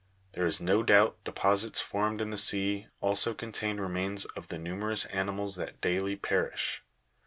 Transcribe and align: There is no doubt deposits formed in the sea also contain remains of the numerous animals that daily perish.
There 0.31 0.47
is 0.47 0.59
no 0.59 0.81
doubt 0.81 1.23
deposits 1.23 1.79
formed 1.79 2.21
in 2.21 2.31
the 2.31 2.35
sea 2.39 2.87
also 3.01 3.35
contain 3.35 3.77
remains 3.77 4.25
of 4.25 4.47
the 4.47 4.57
numerous 4.57 5.05
animals 5.05 5.57
that 5.57 5.79
daily 5.79 6.15
perish. 6.15 6.81